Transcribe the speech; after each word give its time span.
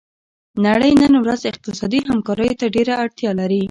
نړۍ 0.65 0.91
نن 1.01 1.13
ورځ 1.23 1.41
اقتصادي 1.51 1.99
همکاریو 2.09 2.57
ته 2.59 2.65
ډیره 2.75 2.93
اړتیا 3.03 3.31
لري 3.39 3.59